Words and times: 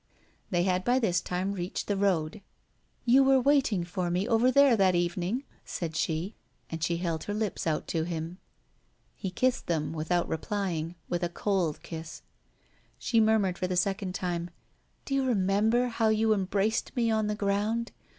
They 0.49 0.63
had 0.63 0.83
by 0.83 0.97
this 0.97 1.21
time 1.21 1.53
reached 1.53 1.85
the 1.85 1.95
road. 1.95 2.41
"You 3.05 3.23
were 3.23 3.39
waiting 3.39 3.83
for 3.83 4.09
me 4.09 4.27
over 4.27 4.49
there 4.51 4.75
that 4.75 4.95
evening," 4.95 5.43
said 5.63 5.95
she. 5.95 6.33
And 6.71 6.83
she 6.83 6.97
held 6.97 7.25
her 7.25 7.35
lips 7.35 7.67
out 7.67 7.87
to 7.89 8.01
him. 8.01 8.39
He 9.15 9.29
kissed 9.29 9.67
them, 9.67 9.93
without 9.93 10.27
replying, 10.27 10.95
with 11.07 11.21
a 11.21 11.29
cold 11.29 11.83
kiss. 11.83 12.23
She 12.97 13.19
murmured 13.19 13.59
for 13.59 13.67
the 13.67 13.77
second 13.77 14.15
time: 14.15 14.49
"Do 15.05 15.13
you 15.13 15.23
remember 15.23 15.89
how 15.89 16.07
you 16.09 16.33
embraced 16.33 16.95
me 16.95 17.11
on 17.11 17.27
the 17.27 17.35
ground. 17.35 17.91